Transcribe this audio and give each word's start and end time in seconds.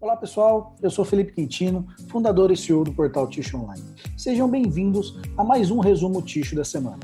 Olá 0.00 0.16
pessoal, 0.16 0.74
eu 0.80 0.90
sou 0.90 1.04
Felipe 1.04 1.34
Quintino, 1.34 1.86
fundador 2.08 2.50
e 2.50 2.56
CEO 2.56 2.84
do 2.84 2.90
portal 2.90 3.28
Ticho 3.28 3.58
Online. 3.58 3.84
Sejam 4.16 4.48
bem-vindos 4.48 5.20
a 5.36 5.44
mais 5.44 5.70
um 5.70 5.78
resumo 5.78 6.22
Ticho 6.22 6.56
da 6.56 6.64
semana. 6.64 7.00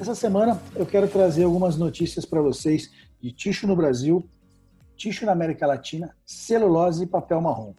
Essa 0.00 0.16
semana 0.16 0.60
eu 0.74 0.84
quero 0.84 1.06
trazer 1.06 1.44
algumas 1.44 1.76
notícias 1.76 2.24
para 2.24 2.42
vocês 2.42 2.90
de 3.20 3.30
Ticho 3.30 3.64
no 3.68 3.76
Brasil, 3.76 4.28
Ticho 4.96 5.24
na 5.24 5.30
América 5.30 5.68
Latina, 5.68 6.16
celulose 6.26 7.04
e 7.04 7.06
papel 7.06 7.40
marrom. 7.40 7.74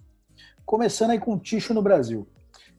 Começando 0.65 1.11
aí 1.11 1.19
com 1.19 1.37
Ticho 1.37 1.73
no 1.73 1.81
Brasil. 1.81 2.25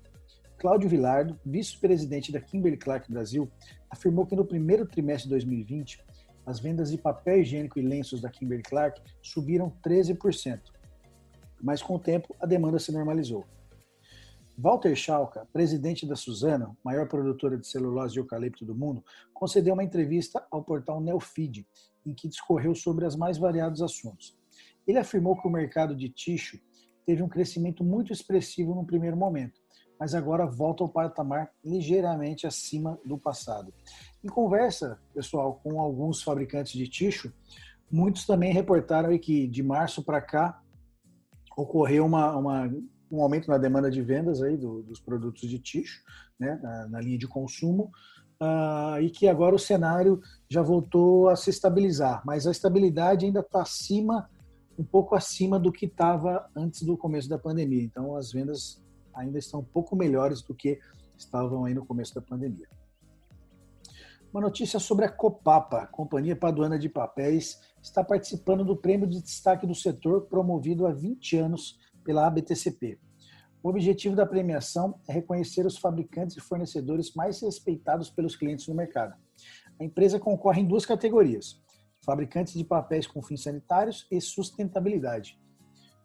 Cláudio 0.57 0.89
Vilardo, 0.89 1.39
vice-presidente 1.45 2.31
da 2.31 2.39
Kimberly 2.39 2.77
Clark 2.77 3.11
Brasil, 3.11 3.51
afirmou 3.89 4.25
que 4.25 4.35
no 4.35 4.45
primeiro 4.45 4.87
trimestre 4.87 5.25
de 5.25 5.31
2020 5.31 5.99
as 6.45 6.59
vendas 6.59 6.91
de 6.91 6.97
papel 6.97 7.41
higiênico 7.41 7.79
e 7.79 7.81
lenços 7.81 8.21
da 8.21 8.29
Kimberly 8.29 8.63
Clark 8.63 9.01
subiram 9.21 9.71
13%, 9.85 10.59
mas 11.61 11.81
com 11.81 11.95
o 11.95 11.99
tempo 11.99 12.35
a 12.39 12.45
demanda 12.45 12.79
se 12.79 12.91
normalizou. 12.91 13.45
Walter 14.55 14.95
Schalka, 14.95 15.47
presidente 15.51 16.05
da 16.05 16.15
Suzano, 16.15 16.77
maior 16.83 17.07
produtora 17.07 17.57
de 17.57 17.65
celulose 17.65 18.13
de 18.13 18.19
eucalipto 18.19 18.63
do 18.63 18.75
mundo, 18.75 19.03
concedeu 19.33 19.73
uma 19.73 19.83
entrevista 19.83 20.45
ao 20.51 20.63
portal 20.63 21.01
Neofeed, 21.01 21.65
em 22.05 22.13
que 22.13 22.27
discorreu 22.27 22.75
sobre 22.75 23.05
os 23.05 23.15
mais 23.15 23.37
variados 23.37 23.81
assuntos. 23.81 24.37
Ele 24.85 24.99
afirmou 24.99 25.35
que 25.35 25.47
o 25.47 25.51
mercado 25.51 25.95
de 25.95 26.07
tixo 26.07 26.59
teve 27.03 27.23
um 27.23 27.29
crescimento 27.29 27.83
muito 27.83 28.13
expressivo 28.13 28.75
no 28.75 28.85
primeiro 28.85 29.17
momento, 29.17 29.59
mas 30.03 30.13
agora 30.13 30.45
volta 30.45 30.83
ao 30.83 30.89
patamar 30.89 31.49
ligeiramente 31.63 32.45
acima 32.45 32.99
do 33.05 33.17
passado. 33.17 33.73
Em 34.21 34.27
conversa, 34.27 34.99
pessoal, 35.13 35.61
com 35.63 35.79
alguns 35.79 36.21
fabricantes 36.21 36.73
de 36.73 36.89
tixo, 36.89 37.31
muitos 37.89 38.25
também 38.25 38.51
reportaram 38.51 39.17
que 39.17 39.47
de 39.47 39.63
março 39.63 40.03
para 40.03 40.19
cá 40.19 40.61
ocorreu 41.55 42.05
uma, 42.05 42.35
uma, 42.35 42.73
um 43.09 43.21
aumento 43.21 43.49
na 43.49 43.57
demanda 43.57 43.89
de 43.89 44.01
vendas 44.01 44.41
aí 44.41 44.57
do, 44.57 44.83
dos 44.83 44.99
produtos 44.99 45.49
de 45.49 45.57
tixo, 45.57 46.01
né, 46.37 46.59
na, 46.61 46.87
na 46.89 46.99
linha 46.99 47.17
de 47.17 47.27
consumo, 47.27 47.89
uh, 48.41 48.99
e 49.01 49.09
que 49.09 49.29
agora 49.29 49.55
o 49.55 49.59
cenário 49.59 50.19
já 50.49 50.61
voltou 50.61 51.29
a 51.29 51.37
se 51.37 51.49
estabilizar, 51.49 52.21
mas 52.25 52.45
a 52.45 52.51
estabilidade 52.51 53.25
ainda 53.25 53.39
está 53.39 53.61
acima, 53.61 54.29
um 54.77 54.83
pouco 54.83 55.15
acima 55.15 55.57
do 55.57 55.71
que 55.71 55.85
estava 55.85 56.45
antes 56.53 56.81
do 56.81 56.97
começo 56.97 57.29
da 57.29 57.39
pandemia. 57.39 57.83
Então, 57.83 58.17
as 58.17 58.33
vendas 58.33 58.83
ainda 59.13 59.39
estão 59.39 59.59
um 59.59 59.65
pouco 59.65 59.95
melhores 59.95 60.41
do 60.41 60.53
que 60.53 60.79
estavam 61.17 61.65
aí 61.65 61.73
no 61.73 61.85
começo 61.85 62.13
da 62.13 62.21
pandemia. 62.21 62.67
Uma 64.33 64.41
notícia 64.41 64.79
sobre 64.79 65.05
a 65.05 65.09
Copapa, 65.09 65.85
Companhia 65.87 66.35
Paduana 66.35 66.79
de 66.79 66.89
Papéis, 66.89 67.61
está 67.81 68.03
participando 68.03 68.65
do 68.65 68.75
prêmio 68.75 69.07
de 69.07 69.21
destaque 69.21 69.67
do 69.67 69.75
setor 69.75 70.21
promovido 70.21 70.87
há 70.87 70.91
20 70.91 71.37
anos 71.37 71.77
pela 72.03 72.25
ABTCP. 72.25 72.99
O 73.61 73.69
objetivo 73.69 74.15
da 74.15 74.25
premiação 74.25 74.99
é 75.07 75.13
reconhecer 75.13 75.65
os 75.65 75.77
fabricantes 75.77 76.35
e 76.35 76.41
fornecedores 76.41 77.13
mais 77.13 77.41
respeitados 77.41 78.09
pelos 78.09 78.35
clientes 78.35 78.67
no 78.67 78.73
mercado. 78.73 79.13
A 79.79 79.83
empresa 79.83 80.19
concorre 80.19 80.61
em 80.61 80.67
duas 80.67 80.85
categorias: 80.85 81.61
fabricantes 82.03 82.55
de 82.55 82.63
papéis 82.63 83.07
com 83.07 83.21
fins 83.21 83.43
sanitários 83.43 84.07
e 84.11 84.19
sustentabilidade. 84.19 85.39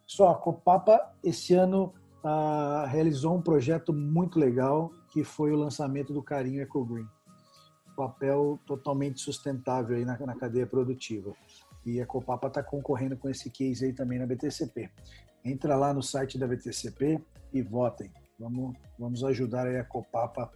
Só 0.06 0.30
a 0.30 0.34
Copapa 0.34 1.14
esse 1.24 1.54
ano 1.54 1.94
uh, 2.24 2.86
realizou 2.86 3.36
um 3.36 3.42
projeto 3.42 3.92
muito 3.92 4.38
legal 4.38 4.92
que 5.10 5.24
foi 5.24 5.52
o 5.52 5.56
lançamento 5.56 6.12
do 6.12 6.22
Carinho 6.22 6.62
Eco 6.62 6.84
Green. 6.84 7.06
Papel 7.96 8.58
totalmente 8.66 9.20
sustentável 9.20 9.96
aí 9.96 10.04
na, 10.04 10.18
na 10.18 10.36
cadeia 10.36 10.66
produtiva. 10.66 11.32
E 11.84 12.00
a 12.00 12.06
Copapa 12.06 12.48
está 12.48 12.62
concorrendo 12.62 13.16
com 13.16 13.28
esse 13.28 13.50
case 13.50 13.84
aí 13.84 13.92
também 13.92 14.18
na 14.18 14.26
BTCP. 14.26 14.90
Entra 15.44 15.76
lá 15.76 15.92
no 15.92 16.02
site 16.02 16.38
da 16.38 16.46
BTCP 16.46 17.20
e 17.52 17.62
votem. 17.62 18.12
Vamos, 18.38 18.76
vamos 18.98 19.24
ajudar 19.24 19.66
aí 19.66 19.78
a 19.78 19.84
Copapa 19.84 20.52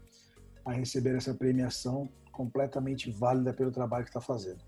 a 0.65 0.73
receber 0.73 1.17
essa 1.17 1.35
premiação 1.35 2.09
completamente 2.31 3.11
válida 3.11 3.53
pelo 3.53 3.73
trabalho 3.73 4.05
que 4.05 4.11
está 4.11 4.21
fazendo. 4.21 4.63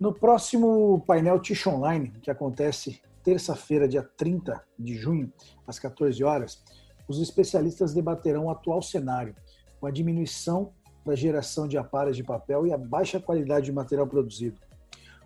No 0.00 0.14
próximo 0.14 1.00
painel 1.06 1.40
Tish 1.40 1.66
Online, 1.66 2.10
que 2.22 2.30
acontece 2.30 3.00
terça-feira, 3.22 3.88
dia 3.88 4.02
30 4.02 4.62
de 4.78 4.96
junho, 4.96 5.32
às 5.66 5.78
14 5.78 6.22
horas, 6.22 6.62
os 7.08 7.20
especialistas 7.20 7.94
debaterão 7.94 8.46
o 8.46 8.50
atual 8.50 8.82
cenário, 8.82 9.34
com 9.80 9.86
a 9.86 9.90
diminuição 9.90 10.72
da 11.04 11.14
geração 11.14 11.66
de 11.66 11.78
aparas 11.78 12.16
de 12.16 12.22
papel 12.22 12.66
e 12.66 12.72
a 12.72 12.78
baixa 12.78 13.20
qualidade 13.20 13.66
de 13.66 13.72
material 13.72 14.06
produzido, 14.06 14.60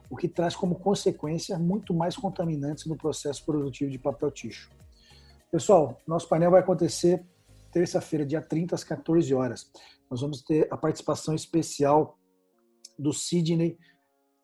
o 0.09 0.17
que 0.17 0.29
traz 0.29 0.55
como 0.55 0.77
consequência 0.77 1.59
muito 1.59 1.93
mais 1.93 2.17
contaminantes 2.17 2.87
no 2.87 2.97
processo 2.97 3.45
produtivo 3.45 3.91
de 3.91 3.99
papel 3.99 4.31
ticho. 4.31 4.71
Pessoal, 5.51 6.01
nosso 6.07 6.29
painel 6.29 6.51
vai 6.51 6.61
acontecer 6.61 7.27
terça-feira, 7.73 8.25
dia 8.25 8.41
30, 8.41 8.75
às 8.75 8.85
14 8.85 9.35
horas. 9.35 9.71
Nós 10.11 10.21
vamos 10.21 10.43
ter 10.43 10.69
a 10.71 10.77
participação 10.77 11.35
especial 11.35 12.19
do 12.99 13.13
Sidney, 13.13 13.79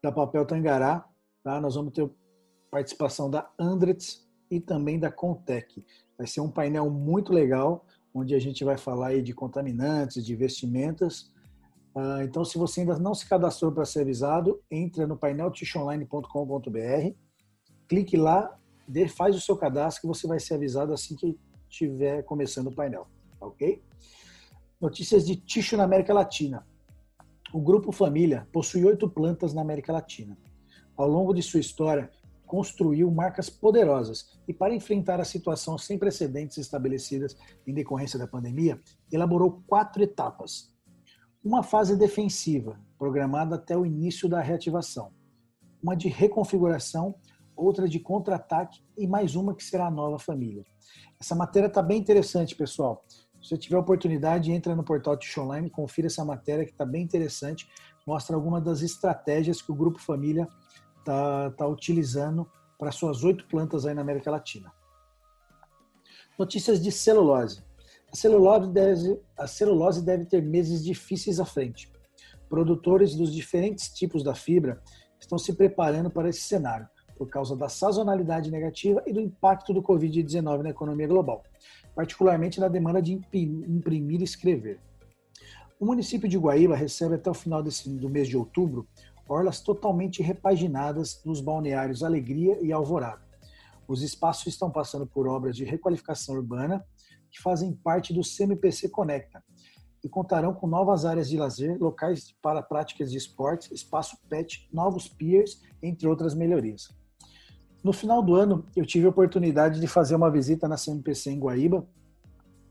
da 0.03 0.11
Papel 0.11 0.45
Tangará. 0.47 1.07
Tá? 1.45 1.61
Nós 1.61 1.75
vamos 1.75 1.93
ter 1.93 2.11
participação 2.71 3.31
da 3.31 3.51
Andretz 3.59 4.27
e 4.51 4.61
também 4.61 4.99
da 4.99 5.11
Contec. 5.11 5.85
Vai 6.17 6.27
ser 6.27 6.41
um 6.41 6.51
painel 6.51 6.91
muito 6.91 7.33
legal, 7.33 7.85
onde 8.15 8.35
a 8.35 8.39
gente 8.39 8.65
vai 8.65 8.77
falar 8.77 9.21
de 9.23 9.33
contaminantes, 9.33 10.25
de 10.25 10.35
vestimentas. 10.35 11.33
Ah, 11.95 12.23
então, 12.23 12.45
se 12.45 12.59
você 12.59 12.81
ainda 12.81 12.99
não 12.99 13.15
se 13.15 13.29
cadastrou 13.29 13.73
para 13.73 13.85
ser 13.85 14.01
avisado, 14.01 14.61
entre 14.71 15.07
no 15.07 15.17
paineltishonline.com.br, 15.17 17.15
clique 17.89 18.17
lá, 18.17 18.57
faz 19.17 19.37
o 19.37 19.41
seu 19.41 19.57
cadastro 19.57 20.03
que 20.03 20.07
você 20.07 20.27
vai 20.27 20.41
ser 20.41 20.55
avisado 20.55 20.93
assim 20.93 21.15
que 21.17 21.39
estiver 21.69 22.23
começando 22.23 22.69
o 22.69 22.75
painel, 22.75 23.07
ok? 23.41 23.83
Notícias 24.81 25.27
de 25.27 25.37
ticho 25.37 25.77
na 25.77 25.85
América 25.85 26.15
Latina. 26.15 26.67
O 27.53 27.61
Grupo 27.61 27.93
Família 27.93 28.47
possui 28.53 28.85
oito 28.85 29.09
plantas 29.09 29.53
na 29.53 29.61
América 29.61 29.93
Latina. 29.93 30.37
Ao 30.97 31.09
longo 31.09 31.33
de 31.33 31.43
sua 31.43 31.61
história, 31.61 32.11
construiu 32.49 33.11
marcas 33.11 33.49
poderosas 33.51 34.41
e, 34.49 34.55
para 34.55 34.75
enfrentar 34.75 35.21
a 35.21 35.25
situação 35.25 35.77
sem 35.77 35.99
precedentes 35.99 36.57
estabelecidas 36.57 37.37
em 37.67 37.75
decorrência 37.75 38.19
da 38.19 38.27
pandemia, 38.27 38.81
elaborou 39.13 39.63
quatro 39.67 40.03
etapas. 40.03 40.73
Uma 41.45 41.63
fase 41.63 41.97
defensiva, 41.97 42.81
programada 42.99 43.55
até 43.55 43.77
o 43.77 43.87
início 43.87 44.29
da 44.29 44.41
reativação, 44.41 45.13
uma 45.81 45.95
de 45.95 46.09
reconfiguração, 46.09 47.15
outra 47.55 47.89
de 47.89 48.01
contra-ataque 48.01 48.81
e 48.97 49.07
mais 49.07 49.37
uma 49.37 49.55
que 49.55 49.63
será 49.63 49.87
a 49.87 49.91
nova 49.91 50.19
família. 50.19 50.65
Essa 51.21 51.35
matéria 51.35 51.67
está 51.67 51.83
bem 51.83 51.99
interessante, 51.99 52.57
pessoal. 52.57 53.05
Se 53.43 53.51
você 53.51 53.59
tiver 53.59 53.77
oportunidade, 53.77 54.51
entra 54.51 54.75
no 54.75 54.83
portal 54.83 55.17
Tish 55.17 55.37
Online, 55.39 55.71
confira 55.71 56.07
essa 56.07 56.25
matéria 56.25 56.65
que 56.65 56.73
está 56.73 56.85
bem 56.85 57.03
interessante, 57.03 57.69
mostra 58.07 58.35
algumas 58.35 58.65
das 58.65 58.81
estratégias 58.83 59.61
que 59.61 59.71
o 59.71 59.75
Grupo 59.75 60.01
Família 60.01 60.49
está 61.09 61.51
tá 61.51 61.67
utilizando 61.67 62.47
para 62.79 62.93
suas 62.93 63.25
oito 63.25 63.47
plantas 63.47 63.87
aí 63.87 63.95
na 63.95 64.03
América 64.03 64.31
Latina. 64.31 64.71
Notícias 66.39 66.83
de 66.83 66.93
celulose. 66.93 67.63
A 68.13 68.17
celulose, 68.17 68.71
deve, 68.71 69.21
a 69.37 69.47
celulose 69.47 70.05
deve 70.05 70.27
ter 70.27 70.43
meses 70.43 70.85
difíceis 70.85 71.41
à 71.41 71.45
frente. 71.45 71.91
Produtores 72.49 73.15
dos 73.15 73.33
diferentes 73.35 73.89
tipos 73.89 74.23
da 74.23 74.35
fibra 74.35 74.81
estão 75.19 75.39
se 75.39 75.53
preparando 75.55 76.11
para 76.11 76.29
esse 76.29 76.43
cenário, 76.43 76.89
por 77.17 77.29
causa 77.29 77.57
da 77.57 77.69
sazonalidade 77.69 78.51
negativa 78.51 79.03
e 79.07 79.13
do 79.13 79.21
impacto 79.21 79.73
do 79.75 79.83
Covid-19 79.83 80.63
na 80.63 80.71
economia 80.71 81.09
global, 81.09 81.43
particularmente 81.95 82.61
na 82.61 82.69
demanda 82.69 83.03
de 83.03 83.13
imprimir 83.35 84.21
e 84.21 84.25
escrever. 84.25 84.79
O 85.81 85.85
município 85.85 86.29
de 86.29 86.39
Guaíba 86.39 86.77
recebe 86.77 87.17
até 87.17 87.31
o 87.31 87.35
final 87.35 87.63
desse, 87.63 87.89
do 87.89 88.09
mês 88.09 88.29
de 88.29 88.37
outubro 88.37 88.87
orlas 89.29 89.61
totalmente 89.61 90.23
repaginadas 90.23 91.23
nos 91.25 91.41
balneários 91.41 92.03
Alegria 92.03 92.59
e 92.63 92.73
Alvorada. 92.73 93.23
Os 93.87 94.03
espaços 94.03 94.47
estão 94.47 94.71
passando 94.71 95.07
por 95.07 95.29
obras 95.29 95.57
de 95.57 95.65
requalificação 95.65 96.35
urbana 96.35 96.85
que 97.31 97.41
fazem 97.41 97.73
parte 97.73 98.13
do 98.13 98.23
CMPC 98.23 98.89
Conecta 98.89 99.43
e 100.03 100.09
contarão 100.09 100.55
com 100.55 100.67
novas 100.67 101.05
áreas 101.05 101.29
de 101.29 101.37
lazer, 101.37 101.79
locais 101.81 102.35
para 102.41 102.63
práticas 102.63 103.11
de 103.11 103.19
esportes, 103.19 103.71
espaço 103.71 104.17
pet, 104.29 104.69
novos 104.73 105.09
piers, 105.09 105.63
entre 105.83 106.07
outras 106.07 106.35
melhorias. 106.35 106.89
No 107.83 107.93
final 107.93 108.23
do 108.23 108.35
ano, 108.35 108.65
eu 108.77 108.85
tive 108.85 109.07
a 109.07 109.11
oportunidade 109.11 109.81
de 109.81 109.87
fazer 109.87 110.15
uma 110.15 110.31
visita 110.31 110.69
na 110.69 110.77
CMPC 110.77 111.31
em 111.31 111.39
Guaíba 111.39 111.87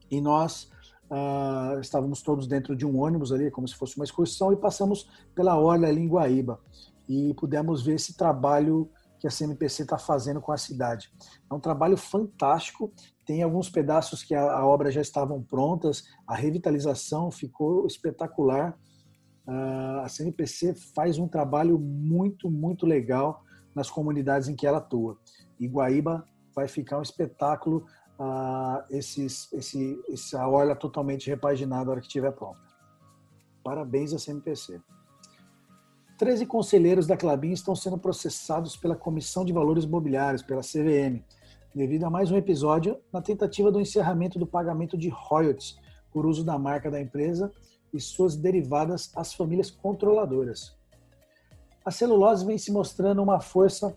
e 0.09 0.21
nós 0.21 0.69
uh, 1.09 1.80
estávamos 1.80 2.21
todos 2.21 2.48
dentro 2.48 2.75
de 2.75 2.86
um 2.86 3.00
ônibus 3.00 3.31
ali, 3.31 3.51
como 3.51 3.68
se 3.68 3.75
fosse 3.75 3.95
uma 3.98 4.06
excursão, 4.06 4.51
e 4.51 4.56
passamos 4.56 5.09
pela 5.36 5.57
orla 5.59 5.88
ali 5.88 6.01
em 6.01 6.07
Guaíba 6.07 6.59
e 7.07 7.33
pudemos 7.36 7.83
ver 7.83 7.95
esse 7.95 8.15
trabalho 8.15 8.89
que 9.19 9.27
a 9.27 9.31
CMPC 9.31 9.83
está 9.83 9.98
fazendo 9.98 10.42
com 10.42 10.51
a 10.51 10.57
cidade. 10.57 11.09
É 11.50 11.54
um 11.54 11.59
trabalho 11.59 11.98
fantástico. 11.98 12.92
Tem 13.25 13.42
alguns 13.42 13.69
pedaços 13.69 14.24
que 14.24 14.36
a, 14.36 14.51
a 14.51 14.65
obra 14.65 14.92
já 14.92 15.01
estavam 15.01 15.42
prontas, 15.42 16.04
a 16.27 16.36
revitalização 16.36 17.31
ficou 17.31 17.88
espetacular. 17.88 18.77
Uh, 19.48 20.01
a 20.04 20.07
CMPC 20.07 20.75
faz 20.94 21.18
um 21.18 21.27
trabalho 21.27 21.80
muito, 21.80 22.51
muito 22.51 22.86
legal 22.86 23.44
nas 23.74 23.89
comunidades 23.89 24.50
em 24.50 24.56
que 24.56 24.68
ela 24.68 24.77
atua. 24.77 25.18
E 25.59 25.68
Guaíba 25.68 26.24
vai 26.54 26.68
ficar 26.68 27.00
um 27.00 27.04
espetáculo, 27.04 27.86
uh, 28.19 28.84
esses, 28.90 29.52
esse, 29.54 30.04
essa 30.10 30.48
orla 30.48 30.75
totalmente 30.75 31.30
repaginada 31.30 31.86
na 31.86 31.92
hora 31.92 32.02
que 32.02 32.08
estiver 32.08 32.31
pronta. 32.31 32.60
Parabéns 33.64 34.14
à 34.14 34.18
CMPC. 34.18 34.81
13 36.18 36.46
conselheiros 36.48 37.06
da 37.06 37.16
Clabin 37.16 37.52
estão 37.52 37.75
sendo 37.75 37.98
processados 37.98 38.75
pela 38.75 38.96
Comissão 38.96 39.46
de 39.46 39.54
Valores 39.54 39.84
Imobiliários, 39.84 40.42
pela 40.42 40.62
CVM, 40.62 41.24
devido 41.75 42.06
a 42.06 42.10
mais 42.10 42.31
um 42.31 42.38
episódio 42.38 43.00
na 43.14 43.22
tentativa 43.22 43.72
do 43.72 43.80
encerramento 43.80 44.40
do 44.40 44.48
pagamento 44.48 44.98
de 44.98 45.10
royalties 45.10 45.78
por 46.12 46.25
uso 46.25 46.44
da 46.44 46.58
marca 46.58 46.90
da 46.90 47.00
empresa 47.00 47.52
e 47.94 48.00
suas 48.02 48.36
derivadas 48.36 49.12
às 49.16 49.34
famílias 49.34 49.69
controladoras. 49.69 50.75
A 51.86 51.92
celulose 51.92 52.46
vem 52.46 52.58
se 52.58 52.72
mostrando 52.72 53.22
uma 53.22 53.40
força 53.40 53.96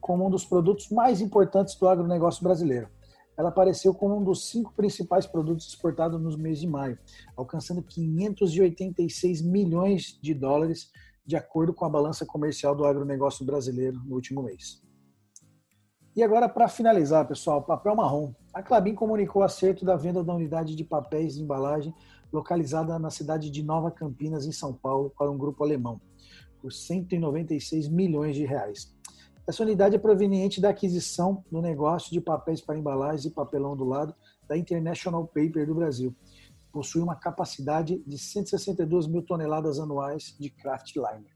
como 0.00 0.26
um 0.26 0.30
dos 0.30 0.44
produtos 0.44 0.90
mais 0.90 1.20
importantes 1.20 1.76
do 1.76 1.88
agronegócio 1.88 2.42
brasileiro. 2.42 2.88
Ela 3.36 3.48
apareceu 3.48 3.92
como 3.92 4.16
um 4.16 4.24
dos 4.24 4.48
cinco 4.48 4.72
principais 4.74 5.26
produtos 5.26 5.66
exportados 5.66 6.20
no 6.20 6.38
mês 6.38 6.60
de 6.60 6.66
maio, 6.66 6.98
alcançando 7.36 7.82
586 7.82 9.42
milhões 9.42 10.18
de 10.22 10.32
dólares 10.32 10.90
de 11.26 11.36
acordo 11.36 11.72
com 11.72 11.84
a 11.84 11.88
balança 11.88 12.26
comercial 12.26 12.74
do 12.74 12.84
agronegócio 12.84 13.44
brasileiro 13.44 13.98
no 14.04 14.14
último 14.14 14.42
mês. 14.42 14.82
E 16.14 16.22
agora, 16.22 16.48
para 16.48 16.68
finalizar, 16.68 17.26
pessoal, 17.26 17.62
papel 17.62 17.96
marrom. 17.96 18.32
A 18.52 18.62
Clabin 18.62 18.94
comunicou 18.94 19.42
o 19.42 19.44
acerto 19.44 19.84
da 19.84 19.96
venda 19.96 20.22
da 20.22 20.32
unidade 20.32 20.76
de 20.76 20.84
papéis 20.84 21.34
de 21.34 21.42
embalagem 21.42 21.92
localizada 22.32 22.98
na 23.00 23.10
cidade 23.10 23.50
de 23.50 23.62
Nova 23.64 23.90
Campinas, 23.90 24.46
em 24.46 24.52
São 24.52 24.72
Paulo, 24.72 25.12
para 25.18 25.30
um 25.30 25.36
grupo 25.36 25.64
alemão, 25.64 26.00
por 26.60 26.72
196 26.72 27.88
milhões 27.88 28.36
de 28.36 28.44
reais. 28.44 28.93
Essa 29.46 29.62
unidade 29.62 29.94
é 29.94 29.98
proveniente 29.98 30.60
da 30.60 30.70
aquisição 30.70 31.44
do 31.50 31.60
negócio 31.60 32.10
de 32.10 32.20
papéis 32.20 32.60
para 32.62 32.78
embalagens 32.78 33.26
e 33.26 33.30
papelão 33.30 33.76
do 33.76 33.84
lado 33.84 34.14
da 34.48 34.56
International 34.56 35.26
Paper 35.26 35.66
do 35.66 35.74
Brasil, 35.74 36.14
possui 36.72 37.02
uma 37.02 37.14
capacidade 37.14 38.02
de 38.06 38.18
162 38.18 39.06
mil 39.06 39.22
toneladas 39.22 39.78
anuais 39.78 40.34
de 40.40 40.50
craft 40.50 40.96
liner. 40.96 41.32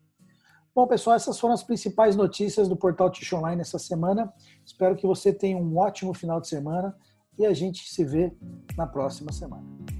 Bom, 0.74 0.86
pessoal, 0.86 1.16
essas 1.16 1.38
foram 1.38 1.54
as 1.54 1.62
principais 1.62 2.16
notícias 2.16 2.68
do 2.68 2.76
portal 2.76 3.10
Tish 3.10 3.32
Online 3.32 3.60
essa 3.60 3.78
semana. 3.78 4.32
Espero 4.64 4.96
que 4.96 5.06
você 5.06 5.32
tenha 5.32 5.56
um 5.56 5.76
ótimo 5.76 6.14
final 6.14 6.40
de 6.40 6.48
semana 6.48 6.96
e 7.38 7.44
a 7.46 7.52
gente 7.52 7.88
se 7.88 8.04
vê 8.04 8.32
na 8.76 8.86
próxima 8.86 9.32
semana. 9.32 9.97